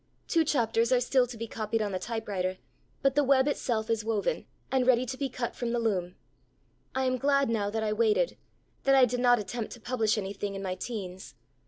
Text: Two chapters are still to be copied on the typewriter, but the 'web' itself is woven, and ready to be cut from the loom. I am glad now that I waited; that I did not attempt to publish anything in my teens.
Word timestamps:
Two 0.27 0.43
chapters 0.43 0.91
are 0.91 0.99
still 0.99 1.27
to 1.27 1.37
be 1.37 1.45
copied 1.45 1.79
on 1.79 1.91
the 1.91 1.99
typewriter, 1.99 2.57
but 3.03 3.13
the 3.13 3.23
'web' 3.23 3.47
itself 3.47 3.87
is 3.87 4.03
woven, 4.03 4.47
and 4.71 4.87
ready 4.87 5.05
to 5.05 5.15
be 5.15 5.29
cut 5.29 5.55
from 5.55 5.73
the 5.73 5.79
loom. 5.79 6.15
I 6.95 7.05
am 7.05 7.19
glad 7.19 7.51
now 7.51 7.69
that 7.69 7.83
I 7.83 7.93
waited; 7.93 8.35
that 8.85 8.95
I 8.95 9.05
did 9.05 9.19
not 9.19 9.37
attempt 9.37 9.73
to 9.73 9.79
publish 9.79 10.17
anything 10.17 10.55
in 10.55 10.63
my 10.63 10.73
teens. 10.73 11.35